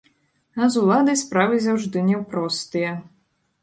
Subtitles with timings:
[0.61, 3.01] А з уладай справы заўжды няпростыя.